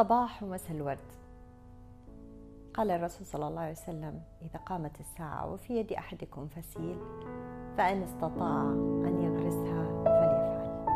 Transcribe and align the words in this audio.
صباح 0.00 0.42
ومساء 0.42 0.76
الورد. 0.76 1.12
قال 2.74 2.90
الرسول 2.90 3.26
صلى 3.26 3.48
الله 3.48 3.60
عليه 3.60 3.72
وسلم 3.72 4.22
إذا 4.42 4.58
قامت 4.58 5.00
الساعة 5.00 5.52
وفي 5.52 5.76
يد 5.76 5.92
أحدكم 5.92 6.48
فسيل 6.48 6.98
فإن 7.76 8.02
استطاع 8.02 8.62
أن 9.08 9.20
يغرسها 9.22 10.04
فليفعل. 10.04 10.86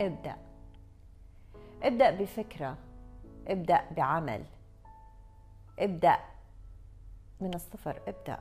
ابدأ. 0.00 0.36
ابدأ 1.82 2.10
بفكرة. 2.10 2.76
ابدأ 3.48 3.80
بعمل. 3.96 4.44
ابدأ 5.78 6.16
من 7.40 7.54
الصفر. 7.54 8.00
ابدأ. 8.08 8.38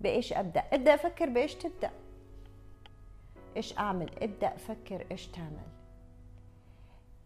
بإيش 0.00 0.32
أبدأ؟ 0.32 0.60
ابدأ 0.60 0.96
فكر 0.96 1.28
بإيش 1.28 1.54
تبدأ. 1.54 1.90
إيش 3.56 3.78
أعمل؟ 3.78 4.10
ابدأ 4.22 4.56
فكر 4.56 5.06
إيش 5.10 5.26
تعمل. 5.26 5.79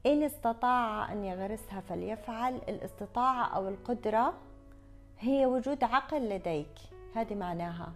إن 0.07 0.23
استطاع 0.23 1.13
أن 1.13 1.25
يغرسها 1.25 1.81
فليفعل 1.81 2.55
الاستطاعة 2.55 3.45
أو 3.45 3.69
القدرة 3.69 4.35
هي 5.19 5.47
وجود 5.47 5.85
عقل 5.85 6.29
لديك 6.29 6.75
هذه 7.15 7.35
معناها. 7.35 7.93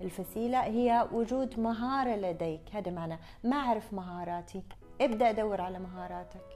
الفسيلة 0.00 0.64
هي 0.64 1.08
وجود 1.12 1.60
مهارة 1.60 2.16
لديك 2.16 2.60
هذا 2.72 2.90
معناه 2.90 3.18
ما 3.44 3.56
أعرف 3.56 3.92
مهاراتي؟ 3.94 4.62
ابدأ 5.00 5.32
دور 5.32 5.60
على 5.60 5.78
مهاراتك. 5.78 6.46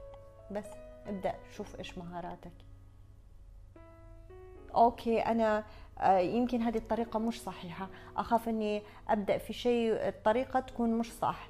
بس 0.51 0.67
ابدأ 1.07 1.35
شوف 1.55 1.79
إيش 1.79 1.97
مهاراتك. 1.97 2.53
أوكي 4.75 5.19
أنا 5.19 5.63
آه، 5.99 6.17
يمكن 6.17 6.61
هذه 6.61 6.77
الطريقة 6.77 7.19
مش 7.19 7.41
صحيحة. 7.41 7.87
أخاف 8.17 8.49
أني 8.49 8.81
أبدأ 9.09 9.37
في 9.37 9.53
شيء 9.53 9.93
الطريقة 9.93 10.59
تكون 10.59 10.97
مش 10.97 11.13
صح. 11.13 11.47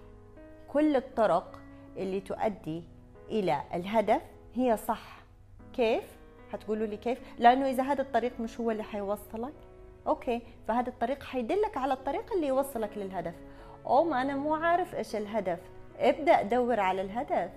كل 0.67 0.95
الطرق 0.95 1.59
اللي 1.97 2.19
تؤدي 2.19 2.83
إلى 3.31 3.61
الهدف 3.73 4.21
هي 4.55 4.77
صح. 4.77 5.21
كيف؟ 5.73 6.03
حتقولوا 6.51 6.87
لي 6.87 6.97
كيف؟ 6.97 7.19
لأنه 7.39 7.69
إذا 7.69 7.83
هذا 7.83 8.01
الطريق 8.01 8.39
مش 8.39 8.59
هو 8.59 8.71
اللي 8.71 8.83
حيوصلك؟ 8.83 9.53
أوكي 10.07 10.41
فهذا 10.67 10.89
الطريق 10.89 11.23
حيدلك 11.23 11.77
على 11.77 11.93
الطريق 11.93 12.33
اللي 12.33 12.47
يوصلك 12.47 12.97
للهدف. 12.97 13.35
أو 13.85 14.03
ما 14.03 14.21
أنا 14.21 14.35
مو 14.35 14.55
عارف 14.55 14.95
إيش 14.95 15.15
الهدف. 15.15 15.59
ابدأ 15.99 16.41
دور 16.41 16.79
على 16.79 17.01
الهدف. 17.01 17.51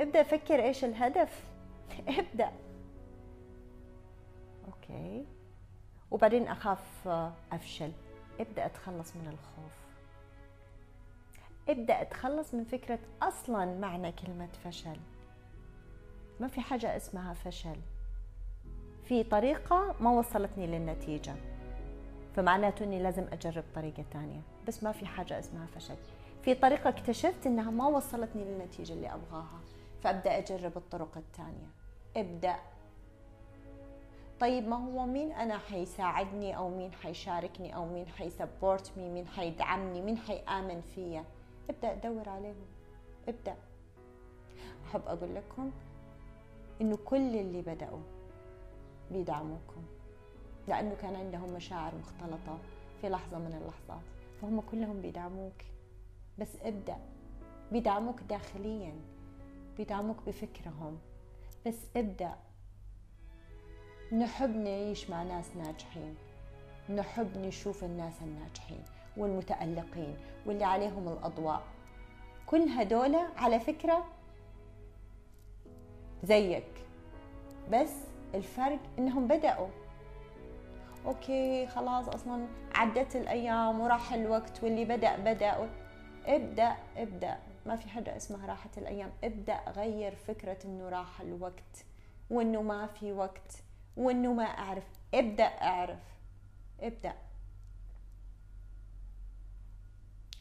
ابدأ 0.00 0.22
فكر 0.22 0.62
إيش 0.62 0.84
الهدف. 0.84 1.44
ابدأ. 2.18 2.52
أوكي. 4.66 5.26
وبعدين 6.10 6.48
أخاف 6.48 7.08
أفشل. 7.52 7.90
ابدأ 8.40 8.66
أتخلص 8.66 9.16
من 9.16 9.28
الخوف. 9.28 9.85
ابدأ 11.68 12.02
اتخلص 12.02 12.54
من 12.54 12.64
فكرة 12.64 12.98
أصلا 13.22 13.64
معنى 13.78 14.12
كلمة 14.12 14.48
فشل. 14.64 14.96
ما 16.40 16.48
في 16.48 16.60
حاجة 16.60 16.96
اسمها 16.96 17.32
فشل. 17.32 17.76
في 19.04 19.24
طريقة 19.24 19.94
ما 20.00 20.10
وصلتني 20.10 20.66
للنتيجة. 20.66 21.34
فمعناته 22.36 22.84
إني 22.84 23.02
لازم 23.02 23.26
أجرب 23.32 23.64
طريقة 23.74 24.04
ثانية 24.12 24.40
بس 24.66 24.82
ما 24.84 24.92
في 24.92 25.06
حاجة 25.06 25.38
اسمها 25.38 25.66
فشل. 25.66 25.96
في 26.42 26.54
طريقة 26.54 26.88
اكتشفت 26.88 27.46
إنها 27.46 27.70
ما 27.70 27.86
وصلتني 27.86 28.44
للنتيجة 28.44 28.92
اللي 28.92 29.14
أبغاها. 29.14 29.60
فأبدأ 30.02 30.38
أجرب 30.38 30.76
الطرق 30.76 31.16
الثانية 31.16 31.70
ابدأ. 32.16 32.56
طيب 34.40 34.68
ما 34.68 34.76
هو 34.76 35.06
مين 35.06 35.32
أنا 35.32 35.58
حيساعدني 35.58 36.56
أو 36.56 36.68
مين 36.68 36.92
حيشاركني 36.92 37.76
أو 37.76 37.86
مين 37.86 38.06
حيسبورت 38.08 38.92
مي 38.96 39.10
مين 39.10 39.26
حيدعمني 39.26 40.00
مين 40.00 40.18
حيآمن 40.18 40.80
فيا؟ 40.80 41.24
ابدأ 41.70 41.94
دور 41.94 42.28
عليهم. 42.28 42.66
ابدأ. 43.28 43.56
أحب 44.86 45.02
أقول 45.06 45.34
لكم 45.34 45.70
إنه 46.80 46.96
كل 47.04 47.36
اللي 47.36 47.62
بدأوا 47.62 48.02
بيدعموكم 49.10 49.82
لأنه 50.68 50.94
كان 50.94 51.16
عندهم 51.16 51.52
مشاعر 51.54 51.94
مختلطة 51.94 52.58
في 53.00 53.08
لحظة 53.08 53.38
من 53.38 53.52
اللحظات 53.62 54.02
فهم 54.42 54.60
كلهم 54.60 55.00
بيدعموك. 55.00 55.62
بس 56.38 56.56
ابدأ. 56.62 56.96
بيدعموك 57.72 58.20
داخليا 58.20 58.94
بيدعموك 59.76 60.16
بفكرهم. 60.26 60.98
بس 61.66 61.78
ابدأ. 61.96 62.34
نحب 64.12 64.56
نعيش 64.56 65.10
مع 65.10 65.22
ناس 65.22 65.56
ناجحين. 65.56 66.14
نحب 66.90 67.38
نشوف 67.38 67.84
الناس 67.84 68.14
الناجحين. 68.22 68.84
والمتألقين 69.16 70.16
واللي 70.46 70.64
عليهم 70.64 71.08
الأضواء. 71.08 71.62
كل 72.46 72.68
هدول 72.68 73.16
على 73.36 73.60
فكرة 73.60 74.04
زيك 76.24 76.68
بس 77.72 77.92
الفرق 78.34 78.78
إنهم 78.98 79.28
بدأوا. 79.28 79.68
أوكي 81.06 81.66
خلاص 81.66 82.08
أصلا 82.08 82.46
عدت 82.74 83.16
الأيام 83.16 83.80
وراح 83.80 84.12
الوقت 84.12 84.62
واللي 84.62 84.84
بدأ 84.84 85.16
بدأ. 85.16 85.68
ابدأ 86.26 86.76
ابدأ. 86.96 87.38
ما 87.66 87.76
في 87.76 87.88
حاجة 87.88 88.16
اسمها 88.16 88.46
راحت 88.46 88.78
الأيام. 88.78 89.10
ابدأ 89.24 89.60
غير 89.76 90.14
فكرة 90.14 90.58
إنه 90.64 90.88
راح 90.88 91.20
الوقت 91.20 91.84
وإنه 92.30 92.62
ما 92.62 92.86
في 92.86 93.12
وقت 93.12 93.52
وإنه 93.96 94.32
ما 94.32 94.44
أعرف. 94.44 94.84
ابدأ 95.14 95.44
أعرف. 95.44 96.02
ابدأ. 96.80 97.12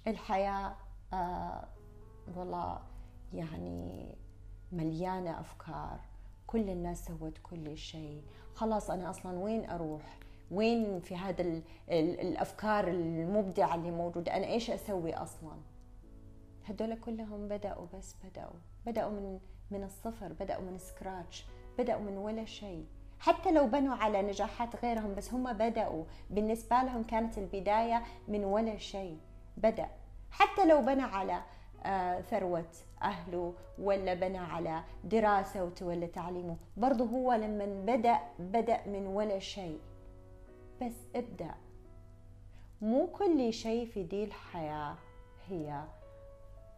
الحياة 0.07 0.75
آه 1.13 1.67
والله 2.35 2.79
يعني 3.33 4.07
مليانة 4.71 5.39
أفكار. 5.39 5.99
كل 6.47 6.69
الناس 6.69 7.05
سوت 7.05 7.37
كل 7.43 7.77
شيء. 7.77 8.23
خلاص 8.53 8.89
أنا 8.89 9.09
أصلا 9.09 9.39
وين 9.39 9.69
أروح؟ 9.69 10.19
وين 10.51 10.99
في 10.99 11.15
هذا 11.15 11.41
ال 11.41 11.61
ال 11.89 12.19
الأفكار 12.19 12.87
المبدعة 12.87 13.75
اللي 13.75 13.91
موجودة؟ 13.91 14.35
أنا 14.35 14.45
إيش 14.47 14.69
أسوي 14.69 15.13
أصلا؟ 15.13 15.57
هدول 16.65 16.99
كلهم 16.99 17.47
بدأوا 17.47 17.85
بس 17.93 18.15
بدأوا. 18.23 18.59
بدأوا 18.85 19.11
من 19.11 19.39
من 19.71 19.83
الصفر 19.83 20.33
بدأوا 20.33 20.61
من 20.61 20.77
سكراتش 20.77 21.45
بدأوا 21.77 22.01
من 22.01 22.17
ولا 22.17 22.45
شيء. 22.45 22.85
حتى 23.19 23.51
لو 23.51 23.67
بنوا 23.67 23.95
على 23.95 24.21
نجاحات 24.21 24.75
غيرهم 24.75 25.15
بس 25.15 25.33
هم 25.33 25.53
بدأوا. 25.53 26.03
بالنسبة 26.29 26.83
لهم 26.83 27.03
كانت 27.03 27.37
البداية 27.37 28.03
من 28.27 28.43
ولا 28.43 28.77
شيء. 28.77 29.17
بدأ. 29.57 29.87
حتى 30.31 30.65
لو 30.65 30.81
بنى 30.81 31.01
على 31.01 31.41
آه، 31.83 32.21
ثروة 32.21 32.65
أهله 33.01 33.53
ولا 33.79 34.13
بنى 34.13 34.37
على 34.37 34.83
دراسة 35.03 35.63
وتولى 35.63 36.07
تعليمه 36.07 36.57
برضه 36.77 37.05
هو 37.05 37.33
لما 37.33 37.65
بدأ 37.65 38.19
بدأ 38.39 38.87
من 38.87 39.07
ولا 39.07 39.39
شيء. 39.39 39.79
بس 40.81 40.93
ابدأ. 41.15 41.55
مو 42.81 43.07
كل 43.07 43.53
شيء 43.53 43.85
في 43.87 44.03
دي 44.03 44.23
الحياة 44.23 44.95
هي 45.49 45.83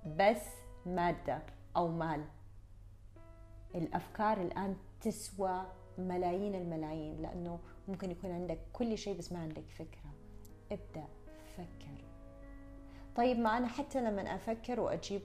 بس 0.05 0.43
مادة 0.85 1.41
أو 1.75 1.87
مال. 1.87 2.25
الأفكار 3.75 4.41
الآن 4.41 4.75
تسوى 5.01 5.65
ملايين 5.97 6.55
الملايين 6.55 7.21
لأنه 7.21 7.59
ممكن 7.87 8.11
يكون 8.11 8.31
عندك 8.31 8.59
كل 8.73 8.97
شيء 8.97 9.17
بس 9.17 9.31
ما 9.31 9.39
عندك 9.39 9.63
فكرة. 9.69 10.11
ابدأ 10.71 11.07
فكر. 11.57 12.03
طيب 13.17 13.39
ما 13.39 13.57
أنا 13.57 13.67
حتى 13.67 14.01
لما 14.01 14.35
أفكر 14.35 14.79
وأجيب 14.79 15.21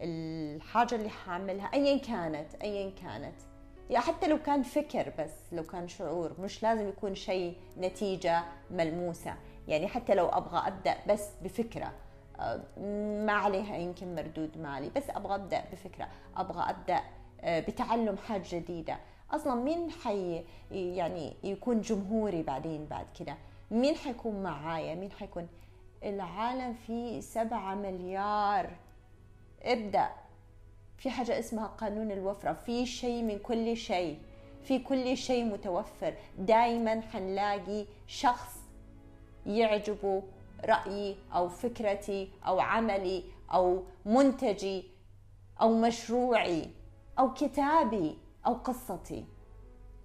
الحاجة 0.00 0.94
اللي 0.94 1.08
حاعملها 1.08 1.66
ايا 1.74 1.98
كانت 1.98 2.54
ايا 2.62 2.90
كانت. 2.90 3.34
يا 3.90 3.98
حتى 4.00 4.26
لو 4.26 4.38
كان 4.38 4.62
فكر 4.62 5.12
بس 5.18 5.32
لو 5.52 5.62
كان 5.62 5.88
شعور 5.88 6.32
مش 6.40 6.62
لازم 6.62 6.88
يكون 6.88 7.14
شيء 7.14 7.56
نتيجة 7.78 8.42
ملموسة. 8.70 9.34
يعني 9.68 9.88
حتى 9.88 10.14
لو 10.14 10.26
أبغى 10.28 10.68
أبدأ 10.68 10.96
بس 11.08 11.28
بفكرة 11.42 11.92
آه، 12.40 12.62
ما 13.26 13.32
عليها 13.32 13.76
يمكن 13.76 14.14
مردود 14.14 14.58
مالي 14.58 14.90
بس 14.96 15.10
أبغى 15.10 15.34
أبدأ 15.34 15.64
بفكرة. 15.72 16.08
أبغى 16.36 16.70
أبدأ 16.70 17.00
آه، 17.40 17.60
بتعلم 17.60 18.16
حاجة 18.16 18.44
جديدة. 18.56 18.98
أصلا 19.30 19.54
مين 19.54 19.90
حي 19.90 20.44
يعني 20.70 21.36
يكون 21.44 21.80
جمهوري 21.80 22.42
بعدين 22.42 22.86
بعد 22.86 23.06
كده؟ 23.20 23.36
مين 23.70 23.94
حيكون 23.94 24.42
معايا؟ 24.42 24.94
مين 24.94 25.12
حيكون 25.12 25.48
العالم 26.04 26.74
فيه 26.74 27.20
سبعة 27.20 27.74
مليار. 27.74 28.70
ابدأ. 29.62 30.08
في 30.96 31.10
حاجة 31.10 31.38
اسمها 31.38 31.66
قانون 31.66 32.10
الوفرة. 32.10 32.52
في 32.52 32.86
شيء 32.86 33.22
من 33.22 33.38
كل 33.38 33.76
شيء. 33.76 34.18
في 34.62 34.78
كل 34.78 35.16
شيء 35.16 35.44
متوفر. 35.44 36.14
دائما 36.38 37.00
حنلاقي 37.00 37.86
شخص 38.06 38.58
يعجبه 39.46 40.22
رأيي 40.64 41.16
أو 41.34 41.48
فكرتي 41.48 42.30
أو 42.46 42.60
عملي 42.60 43.24
أو 43.52 43.82
منتجي 44.06 44.84
أو 45.60 45.80
مشروعي 45.80 46.70
أو 47.18 47.34
كتابي 47.34 48.18
أو 48.46 48.54
قصتي 48.54 49.24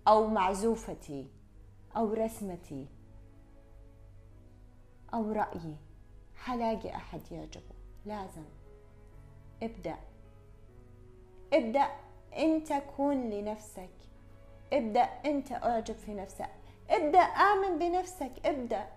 أو 0.08 0.28
معزوفتي 0.28 1.28
أو 1.98 2.14
رسمتي 2.14 2.88
أو 5.14 5.32
رأيي. 5.32 5.76
حلاقي 6.38 6.96
أحد 6.96 7.22
يعجبه. 7.32 7.76
لازم. 8.06 8.44
ابدأ. 9.64 9.96
ابدأ 11.54 11.88
أنت 12.38 12.74
كون 12.98 13.30
لنفسك. 13.30 13.90
ابدأ 14.74 15.02
أنت 15.02 15.52
أعجب 15.52 15.96
في 15.96 16.14
نفسك. 16.14 16.50
ابدأ 16.90 17.20
آمن 17.20 17.80
بنفسك. 17.80 18.32
ابدأ. 18.46 18.90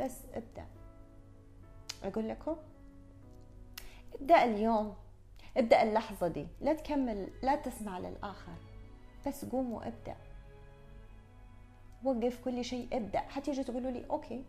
بس 0.00 0.20
ابدأ. 0.34 0.66
أقول 2.04 2.28
لكم؟ 2.28 2.56
ابدأ 4.14 4.44
اليوم. 4.44 4.96
ابدأ 5.56 5.82
اللحظة 5.82 6.28
دي. 6.28 6.46
لا 6.60 6.72
تكمل 6.72 7.28
لا 7.42 7.56
تسمع 7.56 7.98
للآخر. 7.98 8.56
بس 9.26 9.44
قوم 9.44 9.72
وابدأ. 9.72 10.16
وقف 12.04 12.44
كل 12.44 12.64
شيء 12.64 12.88
ابدأ. 12.92 13.18
حتيجي 13.18 13.64
تقولوا 13.64 13.90
لي 13.90 14.04
أوكي. 14.10 14.44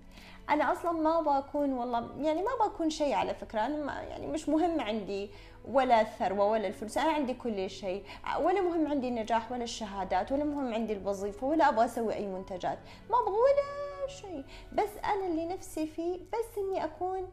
أنا 0.50 0.72
أصلا 0.72 0.92
ما 0.92 1.22
بكون 1.22 1.74
والله 1.74 2.22
يعني 2.22 2.42
ما 2.42 2.68
بكون 2.68 2.90
شيء 2.90 3.14
على 3.14 3.34
فكرة. 3.34 3.66
أنا 3.66 3.86
ما 3.86 4.02
يعني 4.02 4.28
مش 4.28 4.50
مهم 4.50 4.82
عندي 4.82 5.30
ولا 5.66 6.02
الثروة 6.02 6.46
ولا 6.46 6.68
الفلوس. 6.68 6.98
أنا 6.98 7.12
عندي 7.12 7.34
كل 7.34 7.70
شيء. 7.70 8.04
ولا 8.40 8.62
مهم 8.62 8.88
عندي 8.88 9.08
النجاح 9.08 9.52
ولا 9.52 9.64
الشهادات 9.64 10.32
ولا 10.32 10.44
مهم 10.44 10.74
عندي 10.74 10.94
الوظيفة 10.94 11.48
ولا 11.48 11.70
أبغى 11.70 11.86
أسوي 11.86 12.14
أي 12.14 12.28
منتجات. 12.28 12.80
ما 13.10 13.16
أبغى 13.20 13.36
ولا 13.36 14.08
شيء. 14.08 14.44
بس 14.74 14.98
أنا 15.04 15.28
اللي 15.28 15.46
نفسي 15.46 15.88
فيه 15.88 16.16
بس 16.18 16.58
إني 16.58 16.84
أكون 16.84 17.28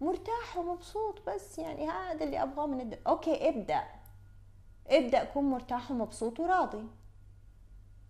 مرتاح 0.00 0.56
ومبسوط 0.58 1.22
بس. 1.28 1.58
يعني 1.58 1.88
هذا 1.88 2.24
اللي 2.24 2.42
أبغاه 2.42 2.66
من 2.66 2.80
الد... 2.80 2.98
أوكي 3.06 3.48
ابدأ. 3.48 3.82
ابدأ 4.86 5.24
كن 5.24 5.44
مرتاح 5.44 5.90
ومبسوط 5.90 6.40
وراضي. 6.40 6.86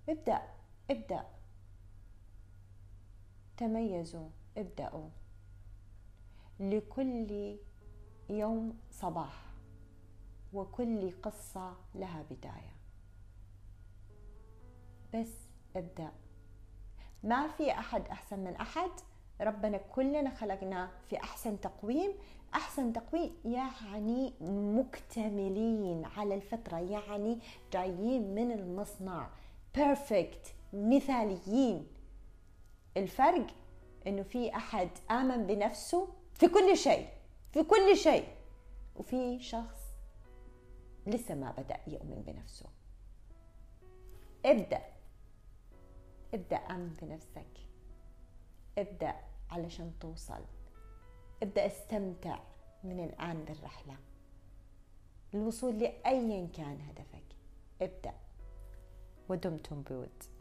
ابدأ. 0.08 0.42
ابدأ. 0.92 1.26
تميزوا 3.56 4.28
ابدأوا. 4.56 5.08
لكل 6.60 7.56
يوم 8.30 8.78
صباح 8.90 9.42
وكل 10.52 11.10
قصة 11.22 11.76
لها 11.94 12.24
بداية. 12.30 12.76
بس 15.14 15.32
ابدأ. 15.76 16.12
ما 17.22 17.48
في 17.48 17.70
أحد 17.72 18.08
أحسن 18.08 18.38
من 18.38 18.56
أحد. 18.56 18.90
ربنا 19.40 19.78
كلنا 19.78 20.34
خلقنا 20.34 20.90
في 21.08 21.16
أحسن 21.16 21.60
تقويم. 21.60 22.12
أحسن 22.54 22.92
تقويم 22.92 23.36
يعني 23.44 24.32
مكتملين 24.50 26.04
على 26.04 26.34
الفطرة 26.34 26.78
يعني 26.78 27.38
جايين 27.72 28.34
من 28.34 28.52
المصنع. 28.52 29.28
بيرفكت 29.74 30.54
مثاليين. 30.72 31.86
الفرق 32.96 33.46
إنه 34.06 34.22
في 34.22 34.56
أحد 34.56 34.90
آمن 35.10 35.46
بنفسه 35.46 36.08
في 36.34 36.48
كل 36.48 36.76
شيء 36.76 37.08
في 37.52 37.62
كل 37.62 37.96
شيء 37.96 38.28
وفي 38.96 39.40
شخص 39.40 39.82
لسه 41.06 41.34
ما 41.34 41.50
بدأ 41.50 41.80
يؤمن 41.86 42.22
بنفسه. 42.26 42.66
ابدأ 44.44 44.82
ابدأ 46.34 46.56
آمن 46.56 46.96
بنفسك. 47.02 47.46
ابدأ 48.78 49.14
علشان 49.50 49.92
توصل. 50.00 50.44
ابدأ 51.42 51.66
استمتع 51.66 52.38
من 52.84 53.04
الآن 53.04 53.44
بالرحلة. 53.44 53.96
الوصول 55.34 55.78
لأيا 55.78 56.48
كان 56.56 56.80
هدفك. 56.80 57.36
ابدأ. 57.82 58.14
ودمتم 59.28 59.82
بود. 59.82 60.31